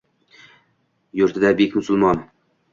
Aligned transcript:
Yurtida 1.23 1.53
bek— 1.63 1.77
musulmon». 1.81 2.29